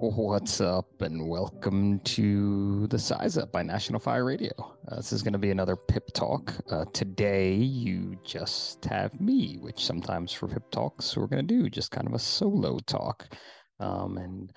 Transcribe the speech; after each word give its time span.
What's 0.00 0.60
up, 0.60 1.02
and 1.02 1.28
welcome 1.28 1.98
to 2.00 2.86
the 2.86 3.00
Size 3.00 3.36
Up 3.36 3.50
by 3.50 3.64
National 3.64 3.98
Fire 3.98 4.24
Radio. 4.24 4.52
Uh, 4.86 4.94
this 4.94 5.12
is 5.12 5.24
going 5.24 5.32
to 5.32 5.40
be 5.40 5.50
another 5.50 5.74
Pip 5.74 6.12
Talk. 6.14 6.54
Uh, 6.70 6.84
today, 6.92 7.54
you 7.54 8.16
just 8.24 8.84
have 8.84 9.20
me, 9.20 9.56
which 9.56 9.84
sometimes 9.84 10.32
for 10.32 10.46
Pip 10.46 10.70
Talks, 10.70 11.16
we're 11.16 11.26
going 11.26 11.44
to 11.44 11.54
do 11.62 11.68
just 11.68 11.90
kind 11.90 12.06
of 12.06 12.14
a 12.14 12.18
solo 12.20 12.78
talk. 12.86 13.34
Um, 13.80 14.18
and, 14.18 14.52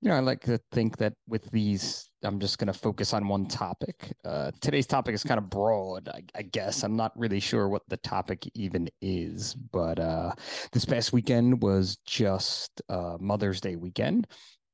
you 0.00 0.08
know, 0.08 0.16
I 0.16 0.20
like 0.20 0.40
to 0.44 0.58
think 0.72 0.96
that 0.96 1.12
with 1.28 1.50
these, 1.50 2.08
I'm 2.24 2.40
just 2.40 2.56
going 2.56 2.72
to 2.72 2.78
focus 2.78 3.12
on 3.12 3.28
one 3.28 3.46
topic. 3.46 4.10
Uh, 4.24 4.52
today's 4.62 4.86
topic 4.86 5.14
is 5.14 5.22
kind 5.22 5.36
of 5.36 5.50
broad, 5.50 6.08
I, 6.08 6.22
I, 6.34 6.42
guess. 6.42 6.82
I'm 6.82 6.96
not 6.96 7.12
really 7.14 7.40
sure 7.40 7.68
what 7.68 7.82
the 7.88 7.98
topic 7.98 8.50
even 8.54 8.88
is, 9.02 9.54
but 9.54 9.98
uh, 9.98 10.32
this 10.72 10.86
past 10.86 11.12
weekend 11.12 11.62
was 11.62 11.98
just 12.06 12.80
uh, 12.88 13.18
Mother's 13.20 13.60
Day 13.60 13.76
weekend 13.76 14.26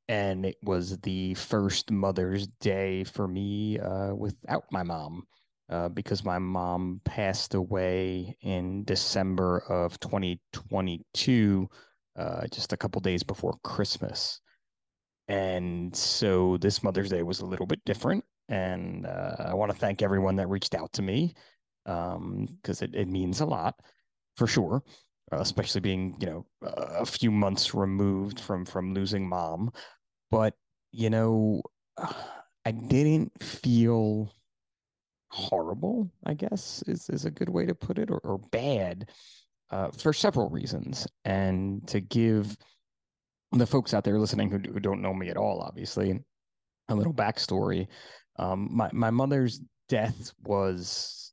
and 0.09 0.45
it 0.45 0.57
was 0.63 0.99
the 0.99 1.35
first 1.35 1.91
Mother's 1.91 2.47
Day 2.61 3.05
for 3.05 3.27
me 3.27 3.79
uh, 3.79 4.15
without 4.15 4.65
my 4.71 4.83
mom 4.83 5.25
uh, 5.71 5.89
because 5.89 6.25
my 6.25 6.39
mom 6.39 7.01
passed 7.05 7.55
away 7.55 8.37
in 8.43 8.85
December 8.85 9.61
of 9.69 9.99
2022, 10.01 11.69
uh, 12.17 12.47
just 12.49 12.73
a 12.73 12.77
couple 12.77 13.01
days 13.01 13.23
before 13.23 13.57
Christmas. 13.65 14.41
And 15.29 15.95
so 15.97 16.59
this 16.59 16.83
Mother's 16.83 17.09
Day 17.09 17.23
was 17.23 17.41
a 17.41 17.47
little 17.47 17.67
bit 17.67 17.81
different. 17.87 18.25
And 18.51 19.07
uh, 19.07 19.37
I 19.39 19.55
want 19.55 19.73
to 19.73 19.79
thank 19.79 20.03
everyone 20.03 20.37
that 20.37 20.49
reached 20.51 20.75
out 20.75 20.93
to 20.93 21.03
me 21.03 21.35
because 21.85 22.17
um, 22.17 22.59
it, 22.67 22.95
it 22.95 23.09
means 23.09 23.41
a 23.41 23.47
lot 23.47 23.75
for 24.37 24.47
sure. 24.47 24.83
Uh, 25.35 25.41
especially 25.41 25.81
being 25.81 26.17
you 26.21 26.27
know 26.27 26.47
a 26.63 27.07
few 27.07 27.31
months 27.31 27.75
removed 27.75 28.39
from 28.39 28.65
from 28.65 28.95
losing 28.95 29.29
mom. 29.29 29.73
But 30.31 30.55
you 30.93 31.11
know 31.11 31.63
i 32.65 32.71
didn't 32.71 33.33
feel 33.43 34.33
horrible 35.29 36.11
i 36.25 36.35
guess 36.35 36.83
is, 36.87 37.09
is 37.09 37.25
a 37.25 37.31
good 37.31 37.49
way 37.49 37.67
to 37.67 37.75
put 37.75 37.99
it 37.99 38.11
or, 38.11 38.19
or 38.19 38.39
bad 38.39 39.09
uh, 39.71 39.91
for 39.91 40.13
several 40.13 40.49
reasons. 40.51 41.07
And 41.25 41.87
to 41.89 42.01
give 42.01 42.57
the 43.53 43.67
folks 43.67 43.95
out 43.95 44.05
there 44.05 44.19
listening 44.19 44.51
who, 44.51 44.59
who 44.59 44.81
don't 44.81 45.03
know 45.03 45.15
me 45.15 45.31
at 45.31 45.37
all 45.37 45.61
obviously 45.61 46.21
a 46.89 46.95
little 46.95 47.15
backstory. 47.15 47.87
Um, 48.37 48.69
my, 48.71 48.91
my 48.93 49.11
mother's 49.11 49.61
death 49.89 50.33
was 50.45 51.24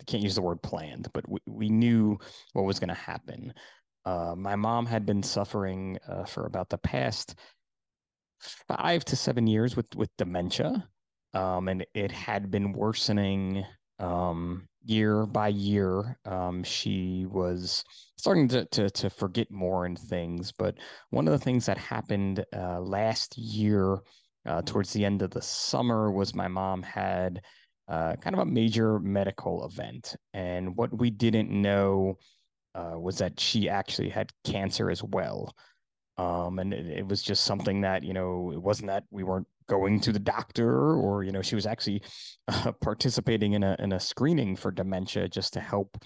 I 0.00 0.04
can't 0.04 0.22
use 0.22 0.34
the 0.34 0.42
word 0.42 0.62
planned, 0.62 1.08
but 1.12 1.28
we, 1.28 1.40
we 1.46 1.68
knew 1.68 2.18
what 2.52 2.64
was 2.64 2.78
going 2.78 2.88
to 2.88 2.94
happen. 2.94 3.52
Uh, 4.04 4.34
my 4.36 4.56
mom 4.56 4.86
had 4.86 5.06
been 5.06 5.22
suffering 5.22 5.98
uh, 6.08 6.24
for 6.24 6.46
about 6.46 6.68
the 6.68 6.78
past 6.78 7.36
five 8.68 9.04
to 9.06 9.16
seven 9.16 9.46
years 9.46 9.76
with 9.76 9.86
with 9.96 10.10
dementia, 10.18 10.86
um, 11.32 11.68
and 11.68 11.86
it 11.94 12.12
had 12.12 12.50
been 12.50 12.72
worsening 12.72 13.64
um, 13.98 14.68
year 14.84 15.26
by 15.26 15.48
year. 15.48 16.18
Um, 16.24 16.62
she 16.62 17.26
was 17.30 17.84
starting 18.18 18.48
to, 18.48 18.64
to, 18.66 18.90
to 18.90 19.10
forget 19.10 19.50
more 19.50 19.86
and 19.86 19.98
things. 19.98 20.52
But 20.52 20.76
one 21.10 21.26
of 21.26 21.32
the 21.32 21.44
things 21.44 21.66
that 21.66 21.78
happened 21.78 22.44
uh, 22.54 22.80
last 22.80 23.36
year, 23.36 23.98
uh, 24.46 24.62
towards 24.62 24.92
the 24.92 25.04
end 25.04 25.22
of 25.22 25.30
the 25.30 25.42
summer, 25.42 26.10
was 26.10 26.34
my 26.34 26.48
mom 26.48 26.82
had 26.82 27.40
uh, 27.88 28.16
kind 28.16 28.34
of 28.34 28.40
a 28.40 28.46
major 28.46 28.98
medical 28.98 29.66
event, 29.66 30.16
and 30.32 30.76
what 30.76 30.96
we 30.96 31.10
didn't 31.10 31.50
know 31.50 32.18
uh, 32.74 32.98
was 32.98 33.18
that 33.18 33.38
she 33.38 33.68
actually 33.68 34.08
had 34.08 34.32
cancer 34.44 34.90
as 34.90 35.02
well. 35.02 35.54
Um, 36.16 36.58
and 36.58 36.72
it, 36.72 36.86
it, 36.98 37.08
was 37.08 37.22
just 37.22 37.44
something 37.44 37.80
that, 37.80 38.04
you 38.04 38.12
know, 38.12 38.52
it 38.52 38.60
wasn't 38.62 38.88
that 38.88 39.04
we 39.10 39.24
weren't 39.24 39.46
going 39.68 39.98
to 40.00 40.12
the 40.12 40.18
doctor 40.18 40.94
or, 40.94 41.24
you 41.24 41.32
know, 41.32 41.42
she 41.42 41.54
was 41.54 41.66
actually 41.66 42.02
uh, 42.48 42.72
participating 42.80 43.54
in 43.54 43.64
a, 43.64 43.76
in 43.78 43.92
a 43.92 44.00
screening 44.00 44.54
for 44.54 44.70
dementia 44.70 45.28
just 45.28 45.52
to 45.54 45.60
help 45.60 45.96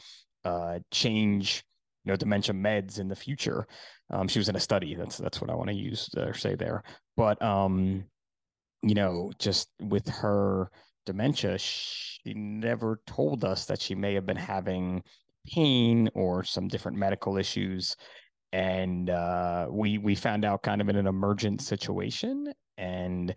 uh, 0.45 0.79
change, 0.91 1.63
you 2.05 2.13
know, 2.13 2.17
dementia 2.17 2.55
meds 2.55 2.99
in 2.99 3.09
the 3.09 3.17
future. 3.17 3.67
Um, 4.11 4.29
she 4.29 4.39
was 4.39 4.49
in 4.49 4.57
a 4.57 4.61
study. 4.61 4.95
That's, 4.95 5.19
that's 5.19 5.41
what 5.41 5.51
I 5.51 5.55
want 5.55 5.69
to 5.69 5.77
use 5.77 6.09
or 6.17 6.33
say 6.33 6.55
there. 6.55 6.83
But, 7.17 7.41
um, 7.43 8.05
you 8.83 8.95
know, 8.95 9.31
just 9.39 9.69
with 9.81 10.09
her 10.09 10.71
dementia, 11.09 11.59
she 11.59 12.35
never 12.35 13.01
told 13.07 13.45
us 13.45 13.65
that 13.67 13.81
she 13.81 13.95
may 13.95 14.15
have 14.15 14.27
been 14.27 14.37
having 14.37 15.03
pain 15.47 16.09
or 16.15 16.45
some 16.45 16.69
different 16.69 16.99
medical 16.99 17.39
issues 17.39 17.97
and 18.53 19.11
uh, 19.11 19.67
we 19.71 19.99
we 19.99 20.15
found 20.15 20.45
out 20.45 20.63
kind 20.63 20.81
of 20.81 20.89
in 20.89 20.97
an 20.97 21.07
emergent 21.07 21.61
situation, 21.61 22.53
and 22.77 23.35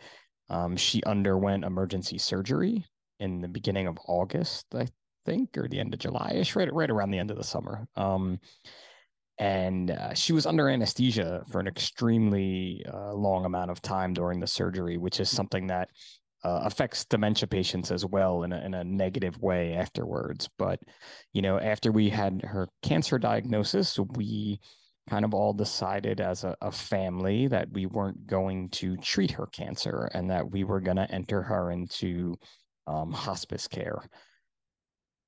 um, 0.50 0.76
she 0.78 1.04
underwent 1.04 1.66
emergency 1.66 2.18
surgery 2.18 2.86
in 3.20 3.42
the 3.42 3.48
beginning 3.48 3.88
of 3.88 3.98
August, 4.08 4.66
I 4.74 4.88
think, 5.26 5.58
or 5.58 5.68
the 5.68 5.80
end 5.80 5.94
of 5.94 6.00
July-ish, 6.00 6.56
right 6.56 6.74
right 6.74 6.90
around 6.90 7.12
the 7.12 7.20
end 7.20 7.32
of 7.32 7.38
the 7.38 7.44
summer. 7.44 7.88
Um, 7.96 8.40
and 9.38 9.92
uh, 9.92 10.14
she 10.14 10.34
was 10.34 10.46
under 10.46 10.70
anesthesia 10.70 11.44
for 11.52 11.60
an 11.60 11.68
extremely 11.68 12.86
uh, 12.94 13.14
long 13.14 13.46
amount 13.46 13.72
of 13.72 13.82
time 13.82 14.14
during 14.14 14.40
the 14.40 14.48
surgery, 14.48 14.98
which 14.98 15.20
is 15.20 15.30
something 15.30 15.68
that 15.68 15.90
uh, 16.44 16.62
affects 16.64 17.06
dementia 17.06 17.48
patients 17.48 17.92
as 17.92 18.06
well 18.06 18.44
in 18.44 18.52
a, 18.52 18.60
in 18.66 18.74
a 18.74 18.84
negative 18.84 19.38
way 19.40 19.74
afterwards. 19.74 20.50
But, 20.58 20.80
you 21.34 21.42
know, 21.42 21.60
after 21.60 21.92
we 21.92 22.10
had 22.10 22.42
her 22.44 22.68
cancer 22.82 23.20
diagnosis, 23.20 24.00
we 24.16 24.60
kind 25.10 25.26
of 25.26 25.34
all 25.34 25.54
decided 25.54 26.22
as 26.22 26.44
a, 26.44 26.56
a, 26.62 26.72
family 26.72 27.48
that 27.48 27.68
we 27.72 27.86
weren't 27.86 28.28
going 28.28 28.70
to 28.70 28.96
treat 28.98 29.32
her 29.32 29.48
cancer 29.48 30.10
and 30.14 30.30
that 30.30 30.50
we 30.50 30.64
were 30.64 30.80
going 30.80 30.98
to 30.98 31.12
enter 31.12 31.42
her 31.42 31.72
into 31.72 32.36
um, 32.88 33.12
hospice 33.12 33.68
care. 33.68 34.02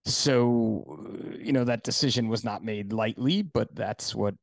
So, 0.05 0.83
you 1.39 1.53
know, 1.53 1.63
that 1.63 1.83
decision 1.83 2.27
was 2.27 2.43
not 2.43 2.63
made 2.63 2.93
lightly, 2.93 3.41
but 3.41 3.73
that's 3.75 4.13
what 4.13 4.35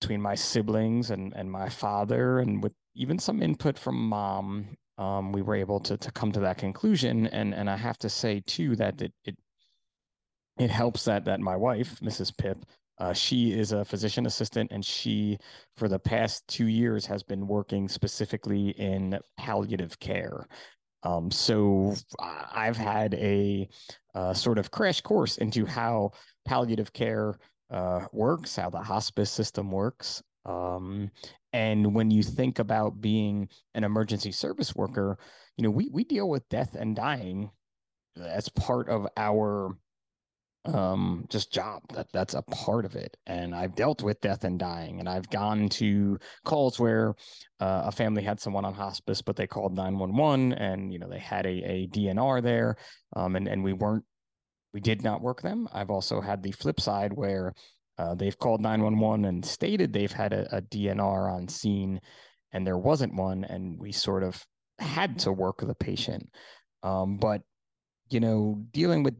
between 0.00 0.20
my 0.20 0.34
siblings 0.34 1.10
and, 1.10 1.32
and 1.36 1.50
my 1.50 1.68
father, 1.68 2.40
and 2.40 2.62
with 2.62 2.72
even 2.94 3.18
some 3.18 3.42
input 3.42 3.78
from 3.78 3.96
mom, 3.96 4.76
um, 4.98 5.32
we 5.32 5.42
were 5.42 5.54
able 5.54 5.80
to, 5.80 5.96
to 5.96 6.10
come 6.12 6.32
to 6.32 6.40
that 6.40 6.58
conclusion. 6.58 7.26
And, 7.28 7.54
and 7.54 7.68
I 7.68 7.76
have 7.76 7.98
to 7.98 8.08
say, 8.08 8.42
too, 8.46 8.76
that 8.76 9.00
it, 9.02 9.12
it, 9.24 9.36
it 10.58 10.70
helps 10.70 11.04
that, 11.04 11.24
that 11.26 11.40
my 11.40 11.56
wife, 11.56 12.00
Mrs. 12.00 12.36
Pip, 12.36 12.64
uh, 12.98 13.12
she 13.12 13.52
is 13.52 13.72
a 13.72 13.84
physician 13.84 14.24
assistant, 14.24 14.72
and 14.72 14.84
she, 14.84 15.36
for 15.76 15.86
the 15.86 15.98
past 15.98 16.46
two 16.48 16.66
years, 16.66 17.04
has 17.04 17.22
been 17.22 17.46
working 17.46 17.88
specifically 17.88 18.70
in 18.70 19.18
palliative 19.36 19.98
care. 20.00 20.46
Um, 21.02 21.30
so 21.30 21.94
I've 22.18 22.76
had 22.76 23.14
a 23.14 23.68
uh, 24.14 24.32
sort 24.32 24.58
of 24.58 24.70
crash 24.70 25.02
course 25.02 25.36
into 25.36 25.66
how 25.66 26.12
palliative 26.46 26.92
care 26.92 27.38
uh, 27.70 28.06
works, 28.12 28.56
how 28.56 28.70
the 28.70 28.80
hospice 28.80 29.30
system 29.30 29.70
works. 29.70 30.22
Um, 30.46 31.10
and 31.56 31.94
when 31.94 32.10
you 32.10 32.22
think 32.22 32.58
about 32.58 33.00
being 33.00 33.48
an 33.74 33.82
emergency 33.82 34.30
service 34.30 34.76
worker, 34.76 35.18
you 35.56 35.64
know, 35.64 35.70
we, 35.70 35.88
we 35.90 36.04
deal 36.04 36.28
with 36.28 36.46
death 36.50 36.76
and 36.78 36.94
dying 36.94 37.50
as 38.22 38.50
part 38.50 38.90
of 38.90 39.06
our 39.16 39.74
um 40.66 41.24
just 41.30 41.50
job. 41.50 41.80
That 41.94 42.08
that's 42.12 42.34
a 42.34 42.42
part 42.42 42.84
of 42.84 42.94
it. 42.94 43.16
And 43.26 43.54
i've 43.54 43.74
dealt 43.74 44.02
with 44.02 44.20
death 44.20 44.44
and 44.44 44.58
dying 44.58 45.00
and 45.00 45.08
i've 45.08 45.30
gone 45.30 45.70
to 45.80 46.18
calls 46.44 46.78
where 46.78 47.14
uh, 47.60 47.84
a 47.86 47.92
family 47.92 48.22
had 48.22 48.38
someone 48.38 48.66
on 48.66 48.74
hospice 48.74 49.22
but 49.22 49.36
they 49.36 49.46
called 49.46 49.74
911 49.74 50.52
and 50.54 50.92
you 50.92 50.98
know 50.98 51.08
they 51.08 51.20
had 51.20 51.46
a, 51.46 51.62
a 51.64 51.88
dnr 51.88 52.42
there 52.42 52.76
um 53.14 53.36
and 53.36 53.46
and 53.48 53.62
we 53.62 53.72
weren't 53.72 54.04
we 54.76 54.80
did 54.80 55.02
not 55.02 55.22
work 55.22 55.40
them. 55.40 55.66
I've 55.72 55.88
also 55.88 56.20
had 56.20 56.42
the 56.42 56.52
flip 56.52 56.80
side 56.80 57.10
where 57.14 57.54
uh, 57.98 58.14
they've 58.14 58.38
called 58.38 58.60
911 58.60 59.24
and 59.24 59.44
stated 59.44 59.92
they've 59.92 60.12
had 60.12 60.32
a, 60.32 60.56
a 60.56 60.62
dnr 60.62 61.32
on 61.32 61.48
scene 61.48 62.00
and 62.52 62.66
there 62.66 62.78
wasn't 62.78 63.14
one 63.14 63.44
and 63.44 63.78
we 63.78 63.92
sort 63.92 64.22
of 64.22 64.44
had 64.78 65.18
to 65.18 65.32
work 65.32 65.60
the 65.60 65.74
patient 65.74 66.28
um 66.82 67.16
but 67.16 67.42
you 68.10 68.20
know 68.20 68.62
dealing 68.72 69.02
with 69.02 69.14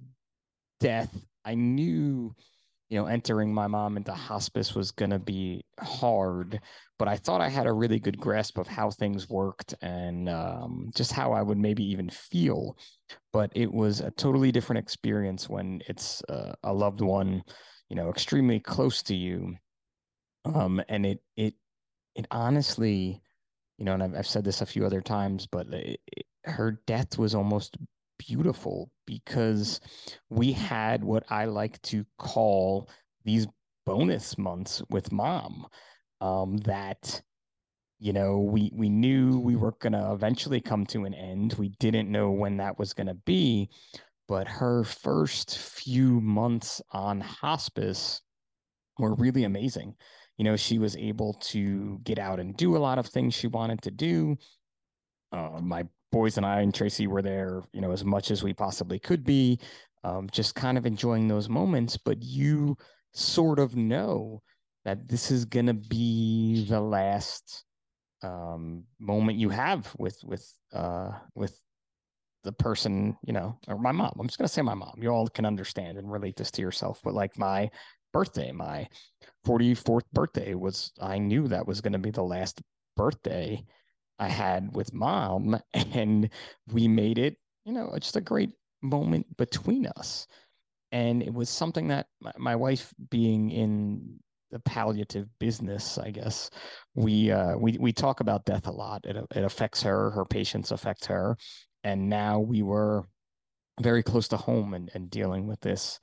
death 0.81 1.14
I 1.46 1.55
knew, 1.55 2.34
you 2.88 2.99
know, 2.99 3.06
entering 3.06 3.55
my 3.55 3.69
mom 3.69 3.96
into 3.96 4.12
hospice 4.12 4.75
was 4.75 4.90
going 4.90 5.12
to 5.12 5.20
be 5.20 5.64
hard, 5.81 6.61
but 6.99 7.06
I 7.06 7.17
thought 7.17 7.40
I 7.40 7.49
had 7.49 7.69
a 7.69 7.72
really 7.72 8.00
good 8.00 8.19
grasp 8.19 8.58
of 8.58 8.67
how 8.67 8.90
things 8.90 9.31
worked 9.31 9.72
and 9.81 10.29
um, 10.29 10.90
just 10.94 11.12
how 11.12 11.32
I 11.32 11.43
would 11.43 11.56
maybe 11.56 11.84
even 11.84 12.11
feel. 12.11 12.76
But 13.32 13.52
it 13.55 13.72
was 13.72 14.00
a 14.00 14.11
totally 14.11 14.50
different 14.50 14.81
experience 14.81 15.49
when 15.49 15.81
it's 15.87 16.20
uh, 16.29 16.55
a 16.64 16.72
loved 16.72 17.00
one, 17.00 17.43
you 17.88 17.96
know, 17.96 18.10
extremely 18.10 18.60
close 18.60 19.02
to 19.04 19.14
you. 19.14 19.56
Um, 20.44 20.82
and 20.88 21.06
it, 21.06 21.20
it, 21.36 21.54
it 22.14 22.26
honestly, 22.30 23.20
you 23.78 23.84
know, 23.84 23.94
and 23.94 24.02
I've, 24.02 24.14
I've 24.14 24.26
said 24.26 24.44
this 24.44 24.60
a 24.60 24.66
few 24.66 24.86
other 24.86 25.00
times, 25.00 25.46
but 25.46 25.66
it, 25.68 26.00
it, 26.06 26.26
her 26.44 26.80
death 26.86 27.18
was 27.18 27.34
almost 27.34 27.76
beautiful 28.18 28.90
because 29.06 29.80
we 30.30 30.52
had 30.52 31.04
what 31.04 31.24
I 31.30 31.46
like 31.46 31.80
to 31.82 32.06
call 32.18 32.88
these 33.24 33.46
bonus 33.84 34.38
months 34.38 34.82
with 34.88 35.12
mom 35.12 35.66
um, 36.20 36.56
that 36.58 37.22
you 37.98 38.12
know, 38.12 38.38
we 38.40 38.70
we 38.74 38.88
knew 38.88 39.38
we 39.38 39.56
were 39.56 39.72
going 39.80 39.94
to 39.94 40.12
eventually 40.12 40.60
come 40.60 40.84
to 40.86 41.04
an 41.04 41.14
end. 41.14 41.54
We 41.54 41.70
didn't 41.80 42.10
know 42.10 42.30
when 42.30 42.58
that 42.58 42.78
was 42.78 42.92
going 42.92 43.06
to 43.06 43.14
be, 43.14 43.70
but 44.28 44.49
her 44.49 44.84
first 44.84 45.58
few 45.58 46.20
months 46.20 46.82
on 46.93 47.20
hospice 47.20 48.20
were 48.99 49.14
really 49.14 49.44
amazing. 49.44 49.94
You 50.37 50.44
know, 50.44 50.56
she 50.56 50.78
was 50.78 50.96
able 50.96 51.34
to 51.34 51.99
get 52.05 52.19
out 52.19 52.40
and 52.40 52.56
do 52.56 52.76
a 52.76 52.78
lot 52.78 52.99
of 52.99 53.06
things 53.06 53.34
she 53.34 53.46
wanted 53.46 53.82
to 53.82 53.90
do. 53.90 54.37
Uh, 55.32 55.61
my 55.62 55.84
boys 56.12 56.37
and 56.37 56.46
I 56.46 56.61
and 56.61 56.75
Tracy 56.75 57.06
were 57.06 57.23
there, 57.23 57.62
you 57.73 57.81
know, 57.81 57.93
as 57.93 58.05
much 58.05 58.31
as 58.31 58.43
we 58.43 58.52
possibly 58.52 58.99
could 58.99 59.25
be, 59.25 59.58
um, 60.05 60.29
just 60.31 60.55
kind 60.55 60.79
of 60.79 60.87
enjoying 60.87 61.29
those 61.29 61.49
moments. 61.49 61.96
But 61.96 62.22
you 62.22 62.76
sort 63.12 63.58
of 63.58 63.76
know 63.76 64.43
that 64.84 65.08
this 65.08 65.31
is 65.31 65.44
going 65.44 65.67
to 65.67 65.75
be 65.75 66.64
the 66.69 66.81
last 66.81 67.64
um, 68.22 68.84
moment 68.99 69.38
you 69.38 69.50
have 69.50 69.93
with 69.99 70.19
with 70.25 70.46
uh, 70.72 71.11
with 71.34 71.58
the 72.46 72.52
person, 72.52 73.16
you 73.26 73.32
know, 73.32 73.58
or 73.69 73.76
my 73.76 73.93
mom. 73.93 74.16
I'm 74.19 74.26
just 74.28 74.38
gonna 74.38 74.48
say 74.48 74.62
my 74.62 74.75
mom. 74.75 74.94
You 75.02 75.10
all 75.10 75.28
can 75.28 75.44
understand 75.44 75.98
and 75.98 76.10
relate 76.10 76.37
this 76.37 76.50
to 76.52 76.62
yourself. 76.62 77.00
But 77.04 77.12
like 77.12 77.37
my 77.37 77.69
birthday, 78.12 78.52
my 78.52 78.88
44th 79.44 80.04
birthday 80.12 80.54
was 80.54 80.93
I 81.00 81.19
knew 81.19 81.48
that 81.48 81.66
was 81.66 81.81
gonna 81.81 81.98
be 81.98 82.12
the 82.12 82.22
last 82.22 82.62
birthday 82.96 83.62
I 84.19 84.28
had 84.28 84.75
with 84.75 84.94
mom, 84.94 85.60
and 85.75 86.31
we 86.72 86.88
made 86.88 87.19
it, 87.19 87.37
you 87.64 87.72
know, 87.72 87.93
just 87.98 88.16
a 88.16 88.20
great 88.20 88.52
moment 88.81 89.37
between 89.37 89.87
us. 89.98 90.26
And 90.93 91.22
it 91.22 91.34
was 91.34 91.50
something 91.50 91.88
that 91.88 92.06
my, 92.20 92.32
my 92.38 92.56
wife 92.56 92.94
being 93.10 93.50
in 93.50 94.20
the 94.52 94.60
palliative 94.60 95.28
business, 95.40 95.98
I 95.98 96.10
guess. 96.12 96.48
We 96.94 97.32
uh, 97.32 97.56
we 97.56 97.76
we 97.78 97.93
talk 97.93 98.20
about 98.20 98.44
death 98.44 98.69
a 98.69 98.72
lot. 98.72 99.04
It 99.04 99.16
it 99.34 99.44
affects 99.44 99.82
her. 99.82 100.12
Her 100.12 100.25
patients 100.25 100.70
affect 100.70 101.04
her, 101.06 101.37
and 101.86 102.08
now 102.08 102.40
we 102.40 102.62
were 102.62 103.04
very 103.80 104.02
close 104.02 104.26
to 104.26 104.36
home 104.36 104.74
and, 104.74 104.90
and 104.94 105.08
dealing 105.08 105.46
with 105.46 105.60
this 105.60 106.00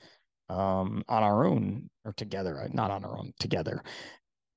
um, 0.47 1.03
on 1.09 1.23
our 1.23 1.45
own 1.45 1.89
or 2.05 2.13
together, 2.13 2.61
uh, 2.61 2.69
not 2.71 2.89
on 2.89 3.03
our 3.03 3.17
own, 3.17 3.33
together. 3.37 3.83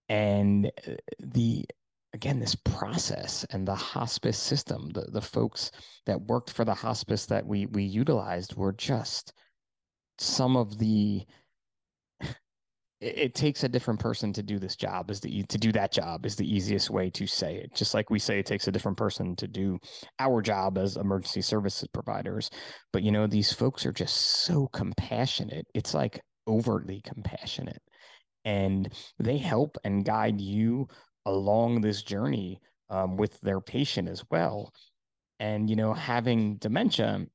And 0.08 0.70
uh, 0.86 0.92
the 1.18 1.64
again 2.12 2.38
this 2.38 2.54
process 2.54 3.44
and 3.50 3.66
the 3.66 3.74
hospice 3.74 4.38
system, 4.38 4.90
the 4.90 5.08
the 5.10 5.20
folks 5.20 5.72
that 6.06 6.20
worked 6.20 6.52
for 6.52 6.64
the 6.64 6.74
hospice 6.74 7.26
that 7.26 7.44
we 7.44 7.66
we 7.66 7.82
utilized 7.82 8.54
were 8.54 8.72
just 8.72 9.32
some 10.18 10.56
of 10.56 10.78
the 10.78 11.26
it, 13.00 13.18
it, 13.18 13.34
takes 13.34 13.64
a 13.64 13.68
different 13.68 14.00
person 14.00 14.32
to 14.32 14.42
do 14.42 14.58
this 14.58 14.76
job 14.76 15.10
is 15.10 15.20
the 15.20 15.42
to 15.44 15.58
do 15.58 15.72
that 15.72 15.92
job 15.92 16.24
is 16.24 16.36
the 16.36 16.50
easiest 16.50 16.90
way 16.90 17.10
to 17.10 17.26
say 17.26 17.56
it. 17.56 17.74
Just 17.74 17.94
like 17.94 18.10
we 18.10 18.18
say 18.18 18.38
it 18.38 18.46
takes 18.46 18.68
a 18.68 18.72
different 18.72 18.96
person 18.96 19.36
to 19.36 19.46
do 19.46 19.78
our 20.18 20.40
job 20.40 20.78
as 20.78 20.96
emergency 20.96 21.42
services 21.42 21.88
providers 21.92 22.50
but 22.92 23.02
you 23.02 23.10
know 23.10 23.26
these 23.26 23.52
folks 23.52 23.84
are 23.84 23.92
just 23.92 24.16
so 24.16 24.68
compassionate. 24.72 25.66
It's 25.74 25.94
like 25.94 26.20
overtly 26.48 27.02
compassionate. 27.04 27.82
And 28.44 28.92
they 29.18 29.38
help 29.38 29.76
and 29.84 30.04
guide 30.04 30.40
you 30.40 30.88
along 31.26 31.80
this 31.80 32.02
journey 32.02 32.60
um, 32.88 33.16
with 33.16 33.40
their 33.40 33.60
patient 33.60 34.08
as 34.08 34.22
well. 34.30 34.72
And 35.40 35.68
you 35.68 35.76
know 35.76 35.92
having 35.92 36.56
dementia 36.56 37.26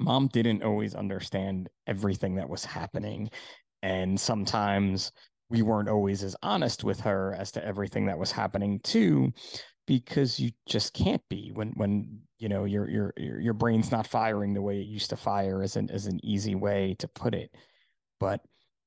mom 0.00 0.28
didn't 0.28 0.62
always 0.64 0.94
understand 0.94 1.68
everything 1.86 2.36
that 2.36 2.48
was 2.48 2.64
happening 2.64 3.30
and 3.82 4.18
sometimes 4.18 5.12
we 5.48 5.62
weren't 5.62 5.88
always 5.88 6.22
as 6.22 6.36
honest 6.42 6.84
with 6.84 7.00
her 7.00 7.34
as 7.38 7.50
to 7.52 7.64
everything 7.64 8.06
that 8.06 8.18
was 8.18 8.30
happening 8.30 8.80
too 8.80 9.32
because 9.86 10.38
you 10.38 10.50
just 10.68 10.94
can't 10.94 11.22
be 11.28 11.50
when 11.54 11.72
when 11.76 12.20
you 12.38 12.48
know 12.48 12.64
your 12.64 12.88
your 12.88 13.12
your 13.16 13.54
brain's 13.54 13.90
not 13.90 14.06
firing 14.06 14.54
the 14.54 14.62
way 14.62 14.80
it 14.80 14.86
used 14.86 15.10
to 15.10 15.16
fire 15.16 15.62
as 15.62 15.76
an 15.76 15.90
as 15.90 16.06
an 16.06 16.20
easy 16.24 16.54
way 16.54 16.94
to 16.98 17.08
put 17.08 17.34
it 17.34 17.50
but 18.20 18.40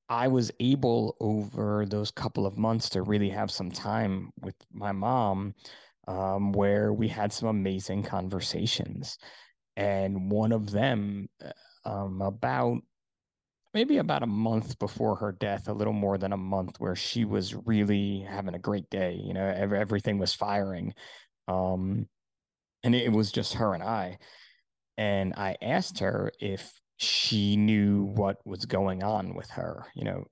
I 0.09 0.27
was 0.27 0.51
able 0.59 1.15
over 1.19 1.85
those 1.85 2.11
couple 2.11 2.45
of 2.45 2.57
months 2.57 2.89
to 2.89 3.01
really 3.01 3.29
have 3.29 3.49
some 3.49 3.71
time 3.71 4.31
with 4.41 4.55
my 4.71 4.91
mom 4.91 5.55
um, 6.07 6.51
where 6.51 6.93
we 6.93 7.07
had 7.07 7.31
some 7.31 7.49
amazing 7.49 8.03
conversations. 8.03 9.17
And 9.75 10.29
one 10.29 10.51
of 10.51 10.71
them, 10.71 11.29
uh, 11.43 11.51
um, 11.85 12.21
about 12.21 12.77
maybe 13.73 13.97
about 13.97 14.23
a 14.23 14.27
month 14.27 14.77
before 14.79 15.15
her 15.15 15.31
death, 15.31 15.67
a 15.67 15.73
little 15.73 15.93
more 15.93 16.17
than 16.17 16.33
a 16.33 16.37
month, 16.37 16.75
where 16.79 16.95
she 16.95 17.25
was 17.25 17.55
really 17.65 18.25
having 18.29 18.53
a 18.53 18.59
great 18.59 18.89
day. 18.89 19.19
You 19.23 19.33
know, 19.33 19.45
every, 19.45 19.79
everything 19.79 20.19
was 20.19 20.33
firing. 20.33 20.93
Um, 21.47 22.07
and 22.83 22.93
it 22.93 23.11
was 23.11 23.31
just 23.31 23.55
her 23.55 23.73
and 23.73 23.83
I. 23.83 24.17
And 24.97 25.33
I 25.35 25.57
asked 25.61 25.99
her 25.99 26.31
if 26.39 26.71
she 26.97 27.55
knew 27.57 28.03
what 28.03 28.37
was 28.45 28.65
going 28.65 29.03
on 29.03 29.35
with 29.35 29.49
her, 29.51 29.85
you 29.95 30.03
know, 30.03 30.25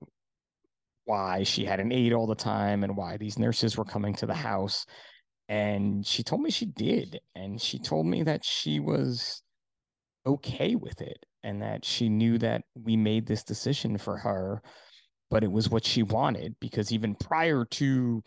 why 1.06 1.44
she 1.44 1.66
had 1.66 1.80
an 1.80 1.92
aide 1.92 2.14
all 2.14 2.28
the 2.28 2.36
time 2.36 2.84
and 2.84 2.96
why 2.96 3.18
these 3.18 3.40
nurses 3.40 3.76
were 3.76 3.86
coming 3.86 4.14
to 4.16 4.28
the 4.28 4.36
house. 4.36 4.86
And 5.50 6.06
she 6.06 6.24
told 6.24 6.42
me 6.42 6.52
she 6.52 6.68
did. 6.68 7.20
And 7.36 7.60
she 7.60 7.80
told 7.80 8.06
me 8.06 8.24
that 8.24 8.46
she 8.46 8.80
was 8.80 9.42
okay 10.26 10.76
with 10.76 11.02
it 11.02 11.26
and 11.44 11.62
that 11.62 11.84
she 11.84 12.10
knew 12.10 12.38
that 12.38 12.64
we 12.76 12.96
made 12.96 13.26
this 13.26 13.44
decision 13.44 13.98
for 13.98 14.18
her, 14.18 14.62
but 15.30 15.44
it 15.44 15.52
was 15.52 15.70
what 15.70 15.86
she 15.86 16.04
wanted 16.04 16.56
because 16.60 16.92
even 16.92 17.16
prior 17.16 17.66
to 17.66 18.22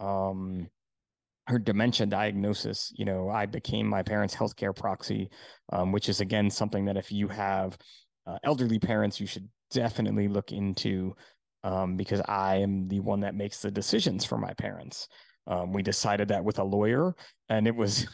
um, 0.00 0.68
her 1.48 1.58
dementia 1.58 2.06
diagnosis, 2.06 2.92
you 2.96 3.04
know, 3.04 3.28
I 3.28 3.46
became 3.46 3.86
my 3.86 4.02
parents' 4.02 4.34
healthcare 4.34 4.74
proxy, 4.74 5.28
um, 5.72 5.92
which 5.92 6.08
is 6.08 6.20
again 6.20 6.50
something 6.50 6.84
that 6.84 6.96
if 6.96 7.10
you 7.10 7.28
have 7.28 7.76
uh, 8.26 8.38
elderly 8.44 8.78
parents, 8.78 9.20
you 9.20 9.26
should 9.26 9.48
definitely 9.70 10.28
look 10.28 10.52
into 10.52 11.14
um, 11.64 11.96
because 11.96 12.20
I 12.26 12.56
am 12.56 12.88
the 12.88 13.00
one 13.00 13.20
that 13.20 13.34
makes 13.34 13.60
the 13.60 13.70
decisions 13.70 14.24
for 14.24 14.38
my 14.38 14.52
parents. 14.54 15.08
Um, 15.46 15.72
we 15.72 15.82
decided 15.82 16.28
that 16.28 16.44
with 16.44 16.58
a 16.58 16.64
lawyer, 16.64 17.14
and 17.48 17.66
it 17.66 17.74
was 17.74 18.06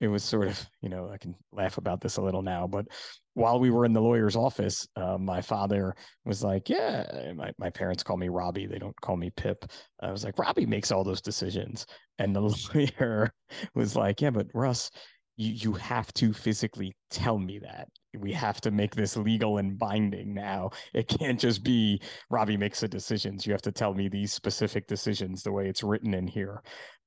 it 0.00 0.08
was 0.08 0.22
sort 0.22 0.48
of, 0.48 0.66
you 0.82 0.88
know, 0.88 1.10
I 1.12 1.16
can 1.16 1.34
laugh 1.52 1.78
about 1.78 2.00
this 2.00 2.16
a 2.16 2.22
little 2.22 2.42
now, 2.42 2.66
but 2.66 2.86
while 3.34 3.58
we 3.58 3.70
were 3.70 3.84
in 3.84 3.92
the 3.92 4.00
lawyer's 4.00 4.36
office, 4.36 4.86
uh, 4.96 5.18
my 5.18 5.40
father 5.40 5.94
was 6.24 6.42
like, 6.42 6.68
Yeah, 6.68 7.32
my, 7.34 7.50
my 7.58 7.70
parents 7.70 8.02
call 8.02 8.16
me 8.16 8.28
Robbie. 8.28 8.66
They 8.66 8.78
don't 8.78 8.98
call 9.02 9.16
me 9.16 9.30
Pip. 9.36 9.64
I 10.00 10.10
was 10.10 10.24
like, 10.24 10.38
Robbie 10.38 10.66
makes 10.66 10.90
all 10.90 11.04
those 11.04 11.20
decisions. 11.20 11.86
And 12.18 12.34
the 12.34 12.40
lawyer 12.74 13.30
was 13.74 13.94
like, 13.94 14.20
Yeah, 14.20 14.30
but 14.30 14.46
Russ, 14.54 14.90
you, 15.36 15.52
you 15.52 15.72
have 15.74 16.12
to 16.14 16.32
physically 16.32 16.96
tell 17.10 17.38
me 17.38 17.58
that. 17.58 17.88
We 18.18 18.32
have 18.32 18.60
to 18.62 18.70
make 18.70 18.94
this 18.94 19.18
legal 19.18 19.58
and 19.58 19.78
binding 19.78 20.32
now. 20.32 20.70
It 20.94 21.06
can't 21.06 21.38
just 21.38 21.62
be 21.62 22.00
Robbie 22.30 22.56
makes 22.56 22.80
the 22.80 22.88
decisions. 22.88 23.46
You 23.46 23.52
have 23.52 23.62
to 23.62 23.72
tell 23.72 23.92
me 23.92 24.08
these 24.08 24.32
specific 24.32 24.86
decisions 24.86 25.42
the 25.42 25.52
way 25.52 25.68
it's 25.68 25.82
written 25.82 26.14
in 26.14 26.26
here. 26.26 26.62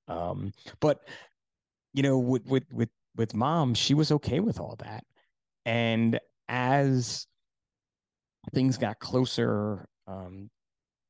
Um, 0.08 0.52
but 0.80 1.00
you 1.94 2.04
know, 2.04 2.18
with 2.18 2.46
with 2.46 2.66
with 2.72 2.90
with 3.16 3.34
mom, 3.34 3.74
she 3.74 3.94
was 3.94 4.12
okay 4.12 4.40
with 4.40 4.60
all 4.60 4.76
that. 4.80 5.04
And 5.66 6.20
as 6.48 7.28
things 8.54 8.78
got 8.78 9.00
closer 9.00 9.88
um, 10.08 10.50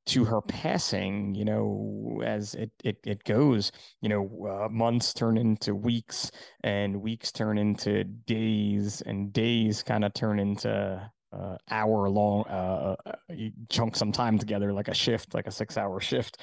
to 0.07 0.25
her 0.25 0.41
passing, 0.41 1.35
you 1.35 1.45
know, 1.45 2.21
as 2.25 2.55
it 2.55 2.71
it, 2.83 2.97
it 3.05 3.23
goes, 3.23 3.71
you 4.01 4.09
know, 4.09 4.63
uh, 4.65 4.69
months 4.69 5.13
turn 5.13 5.37
into 5.37 5.75
weeks, 5.75 6.31
and 6.63 7.01
weeks 7.01 7.31
turn 7.31 7.57
into 7.57 8.03
days, 8.03 9.01
and 9.01 9.33
days 9.33 9.83
kind 9.83 10.05
of 10.05 10.13
turn 10.13 10.39
into 10.39 11.11
uh, 11.31 11.57
hour 11.69 12.09
long 12.09 12.43
uh, 12.47 12.95
uh 13.05 13.35
chunk 13.69 13.95
some 13.95 14.11
time 14.11 14.37
together, 14.37 14.73
like 14.73 14.87
a 14.87 14.93
shift, 14.93 15.33
like 15.33 15.47
a 15.47 15.51
six 15.51 15.77
hour 15.77 15.99
shift 15.99 16.37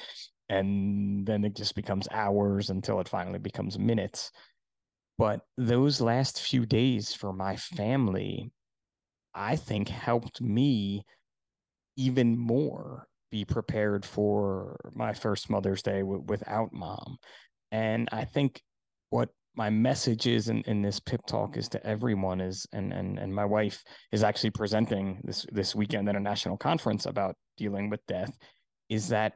and 0.49 1.25
then 1.25 1.43
it 1.43 1.55
just 1.55 1.75
becomes 1.75 2.07
hours 2.11 2.69
until 2.69 2.99
it 2.99 3.09
finally 3.09 3.39
becomes 3.39 3.77
minutes. 3.77 4.31
But 5.17 5.41
those 5.57 5.99
last 5.99 6.41
few 6.41 6.65
days 6.65 7.13
for 7.13 7.33
my 7.33 7.55
family, 7.55 8.51
I 9.33 9.55
think 9.55 9.89
helped 9.89 10.41
me 10.41 11.03
even 11.95 12.37
more 12.37 13.07
be 13.31 13.43
prepared 13.43 14.05
for 14.05 14.77
my 14.93 15.13
first 15.13 15.49
Mother's 15.49 15.81
Day 15.81 15.99
w- 15.99 16.23
without 16.27 16.71
mom. 16.71 17.17
And 17.71 18.07
I 18.11 18.23
think 18.23 18.61
what 19.09 19.29
my 19.55 19.69
message 19.69 20.27
is 20.27 20.49
in, 20.49 20.61
in 20.61 20.81
this 20.81 20.99
pip 20.99 21.21
talk 21.27 21.57
is 21.57 21.67
to 21.69 21.85
everyone 21.85 22.39
is 22.39 22.65
and 22.73 22.93
and 22.93 23.17
and 23.17 23.33
my 23.33 23.43
wife 23.43 23.83
is 24.11 24.23
actually 24.23 24.51
presenting 24.51 25.19
this 25.23 25.45
this 25.51 25.75
weekend 25.75 26.07
at 26.07 26.15
a 26.15 26.19
national 26.19 26.57
conference 26.57 27.07
about 27.07 27.35
dealing 27.57 27.89
with 27.89 27.99
death 28.07 28.31
is 28.87 29.09
that 29.09 29.33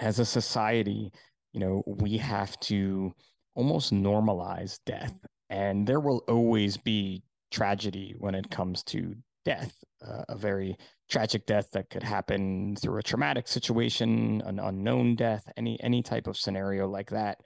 as 0.00 0.18
a 0.18 0.24
society, 0.24 1.12
you 1.52 1.60
know, 1.60 1.82
we 1.86 2.16
have 2.16 2.58
to 2.60 3.12
almost 3.54 3.92
normalize 3.92 4.78
death. 4.86 5.14
And 5.50 5.86
there 5.86 6.00
will 6.00 6.24
always 6.28 6.76
be 6.76 7.22
tragedy 7.50 8.14
when 8.18 8.34
it 8.34 8.50
comes 8.50 8.82
to 8.84 9.14
death. 9.44 9.72
uh, 10.06 10.22
a 10.28 10.36
very 10.36 10.76
tragic 11.10 11.44
death 11.46 11.70
that 11.72 11.90
could 11.90 12.02
happen 12.02 12.74
through 12.76 12.98
a 12.98 13.02
traumatic 13.02 13.48
situation, 13.48 14.42
an 14.46 14.58
unknown 14.58 15.14
death, 15.16 15.44
any 15.56 15.80
any 15.82 16.02
type 16.02 16.26
of 16.26 16.36
scenario 16.36 16.88
like 16.88 17.10
that. 17.10 17.38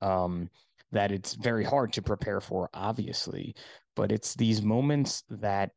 Um, 0.00 0.50
that 0.92 1.10
it's 1.10 1.34
very 1.34 1.64
hard 1.64 1.92
to 1.92 2.02
prepare 2.02 2.40
for, 2.40 2.68
obviously, 2.72 3.54
but 3.96 4.12
it's 4.12 4.34
these 4.34 4.62
moments 4.62 5.24
that 5.28 5.70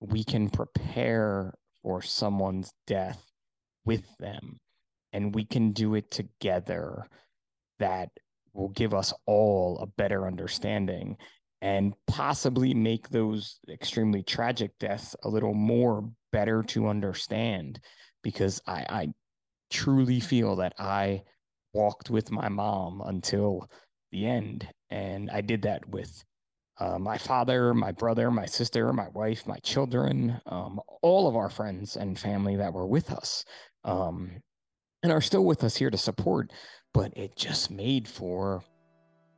we 0.00 0.24
can 0.24 0.50
prepare 0.50 1.54
for 1.82 2.02
someone's 2.02 2.72
death 2.86 3.22
with 3.84 4.04
them, 4.18 4.58
and 5.12 5.34
we 5.34 5.44
can 5.44 5.72
do 5.72 5.94
it 5.94 6.10
together. 6.10 7.06
That 7.78 8.10
will 8.52 8.68
give 8.68 8.92
us 8.92 9.14
all 9.26 9.78
a 9.78 9.86
better 9.86 10.26
understanding 10.26 11.16
and 11.62 11.94
possibly 12.06 12.74
make 12.74 13.08
those 13.08 13.58
extremely 13.70 14.22
tragic 14.22 14.78
deaths 14.78 15.14
a 15.24 15.28
little 15.28 15.54
more 15.54 16.08
better 16.32 16.62
to 16.62 16.88
understand 16.88 17.80
because 18.22 18.60
I, 18.66 18.86
I 18.88 19.08
truly 19.70 20.20
feel 20.20 20.56
that 20.56 20.74
I 20.78 21.22
walked 21.72 22.10
with 22.10 22.30
my 22.30 22.48
mom 22.48 23.02
until 23.04 23.70
the 24.10 24.26
end. 24.26 24.68
And 24.90 25.30
I 25.30 25.40
did 25.40 25.62
that 25.62 25.88
with 25.88 26.24
uh, 26.78 26.98
my 26.98 27.18
father, 27.18 27.74
my 27.74 27.92
brother, 27.92 28.30
my 28.30 28.46
sister, 28.46 28.92
my 28.92 29.08
wife, 29.10 29.46
my 29.46 29.58
children, 29.58 30.40
um, 30.46 30.80
all 31.02 31.28
of 31.28 31.36
our 31.36 31.50
friends 31.50 31.96
and 31.96 32.18
family 32.18 32.56
that 32.56 32.72
were 32.72 32.86
with 32.86 33.10
us 33.10 33.44
um, 33.84 34.40
and 35.02 35.12
are 35.12 35.20
still 35.20 35.44
with 35.44 35.64
us 35.64 35.76
here 35.76 35.90
to 35.90 35.98
support. 35.98 36.52
But 36.92 37.16
it 37.16 37.36
just 37.36 37.70
made 37.70 38.08
for 38.08 38.62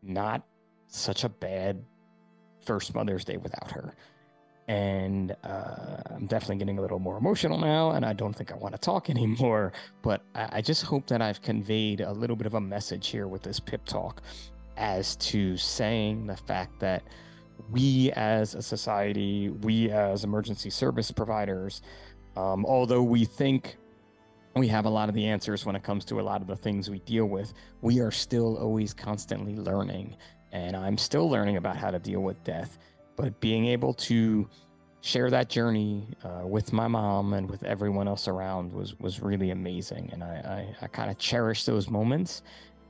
not 0.02 0.42
such 0.88 1.24
a 1.24 1.28
bad 1.28 1.84
first 2.64 2.94
Mother's 2.94 3.24
Day 3.24 3.36
without 3.36 3.70
her. 3.70 3.94
And 4.68 5.34
uh, 5.42 5.96
I'm 6.10 6.26
definitely 6.26 6.56
getting 6.56 6.78
a 6.78 6.80
little 6.80 7.00
more 7.00 7.18
emotional 7.18 7.58
now, 7.58 7.90
and 7.90 8.06
I 8.06 8.12
don't 8.12 8.34
think 8.34 8.52
I 8.52 8.56
want 8.56 8.74
to 8.74 8.80
talk 8.80 9.10
anymore. 9.10 9.72
But 10.02 10.22
I, 10.34 10.48
I 10.52 10.60
just 10.60 10.84
hope 10.84 11.06
that 11.08 11.20
I've 11.20 11.42
conveyed 11.42 12.00
a 12.00 12.12
little 12.12 12.36
bit 12.36 12.46
of 12.46 12.54
a 12.54 12.60
message 12.60 13.08
here 13.08 13.26
with 13.26 13.42
this 13.42 13.60
pip 13.60 13.84
talk 13.84 14.22
as 14.76 15.16
to 15.16 15.56
saying 15.56 16.26
the 16.26 16.36
fact 16.36 16.78
that 16.80 17.02
we 17.70 18.10
as 18.12 18.54
a 18.54 18.62
society, 18.62 19.50
we 19.50 19.90
as 19.90 20.24
emergency 20.24 20.70
service 20.70 21.10
providers, 21.10 21.82
um, 22.36 22.64
although 22.64 23.02
we 23.02 23.24
think 23.24 23.76
we 24.54 24.68
have 24.68 24.84
a 24.84 24.90
lot 24.90 25.08
of 25.08 25.14
the 25.14 25.26
answers 25.26 25.64
when 25.64 25.76
it 25.76 25.82
comes 25.82 26.04
to 26.06 26.20
a 26.20 26.22
lot 26.22 26.40
of 26.40 26.46
the 26.46 26.56
things 26.56 26.90
we 26.90 26.98
deal 27.00 27.26
with, 27.26 27.54
we 27.80 28.00
are 28.00 28.10
still 28.10 28.58
always 28.58 28.92
constantly 28.92 29.56
learning 29.56 30.16
and 30.52 30.76
I'm 30.76 30.98
still 30.98 31.28
learning 31.28 31.56
about 31.56 31.76
how 31.76 31.90
to 31.90 31.98
deal 31.98 32.20
with 32.20 32.42
death. 32.44 32.78
But 33.16 33.40
being 33.40 33.66
able 33.66 33.94
to 33.94 34.48
share 35.00 35.30
that 35.30 35.48
journey 35.48 36.06
uh, 36.22 36.46
with 36.46 36.72
my 36.72 36.86
mom 36.86 37.32
and 37.34 37.50
with 37.50 37.64
everyone 37.64 38.06
else 38.06 38.28
around 38.28 38.72
was 38.72 38.98
was 39.00 39.20
really 39.20 39.50
amazing, 39.50 40.10
and 40.12 40.22
I 40.22 40.74
I, 40.80 40.84
I 40.84 40.86
kind 40.86 41.10
of 41.10 41.18
cherish 41.18 41.64
those 41.64 41.90
moments, 41.90 42.42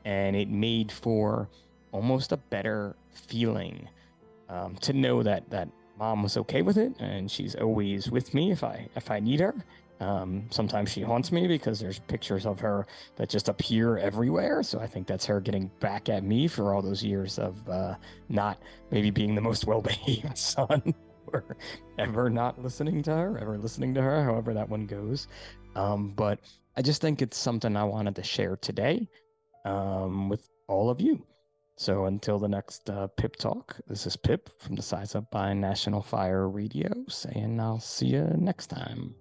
and 0.05 0.37
it 0.37 0.49
made 0.49 0.93
for 0.93 1.49
almost 1.93 2.33
a 2.33 2.37
better 2.37 2.97
feeling 3.11 3.89
um, 4.49 4.77
to 4.77 4.93
know 4.93 5.23
that 5.23 5.49
that 5.51 5.69
mom 5.99 6.23
was 6.23 6.37
okay 6.37 6.63
with 6.63 6.77
it, 6.77 6.93
and 7.01 7.31
she's 7.31 7.55
always 7.55 8.11
with 8.11 8.35
me 8.35 8.53
if 8.53 8.63
I 8.65 8.89
if 8.97 9.11
I 9.11 9.21
need 9.21 9.41
her, 9.41 9.55
um, 10.03 10.47
sometimes 10.51 10.91
she 10.91 11.01
haunts 11.01 11.31
me 11.31 11.47
because 11.47 11.79
there's 11.79 12.01
pictures 12.01 12.45
of 12.45 12.59
her 12.59 12.87
that 13.17 13.29
just 13.29 13.49
appear 13.49 13.99
everywhere. 13.99 14.63
So 14.63 14.81
I 14.81 14.87
think 14.87 15.07
that's 15.07 15.25
her 15.27 15.41
getting 15.41 15.71
back 15.79 16.09
at 16.09 16.25
me 16.25 16.49
for 16.49 16.75
all 16.75 16.83
those 16.83 17.05
years 17.05 17.39
of 17.39 17.69
uh, 17.69 17.95
not 18.29 18.59
maybe 18.91 19.11
being 19.11 19.35
the 19.35 19.41
most 19.41 19.67
well 19.69 19.81
behaved 19.81 20.37
son 20.37 20.95
or 21.29 21.57
ever 21.99 22.29
not 22.29 22.61
listening 22.61 23.03
to 23.05 23.13
her, 23.13 23.39
ever 23.39 23.57
listening 23.59 23.95
to 23.95 24.03
her, 24.03 24.25
however 24.25 24.53
that 24.53 24.69
one 24.69 24.87
goes. 24.87 25.29
Um, 25.77 26.11
but 26.11 26.41
I 26.77 26.83
just 26.83 27.01
think 27.01 27.23
it's 27.23 27.37
something 27.37 27.77
I 27.77 27.85
wanted 27.85 28.17
to 28.17 28.25
share 28.25 28.57
today 28.57 29.09
um, 29.65 30.29
with 30.29 30.49
all 30.69 30.91
of 30.91 31.01
you. 31.01 31.25
So 31.79 32.07
until 32.07 32.39
the 32.39 32.49
next 32.49 32.91
uh, 32.91 33.07
Pip 33.17 33.37
Talk, 33.37 33.77
this 33.87 34.07
is 34.07 34.17
Pip 34.17 34.51
from 34.61 34.75
the 34.75 34.83
Size 34.83 35.15
Up 35.15 35.31
by 35.31 35.55
National 35.55 36.03
Fire 36.03 36.49
Radio 36.49 36.91
saying 37.09 37.61
I'll 37.61 37.81
see 37.81 38.07
you 38.07 38.31
next 38.37 38.67
time. 38.67 39.15